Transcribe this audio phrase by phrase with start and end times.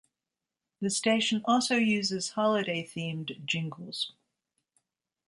[0.79, 4.11] The station also uses holiday-themed jingles.